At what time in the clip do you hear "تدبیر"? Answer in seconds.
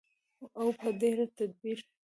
1.37-1.79